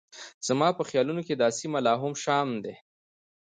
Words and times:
زما 0.47 0.69
په 0.77 0.83
خیالونو 0.89 1.21
کې 1.27 1.33
دا 1.41 1.49
سیمه 1.59 1.79
لا 1.85 1.93
هم 2.01 2.13
شام 2.23 2.49
دی. 2.63 2.75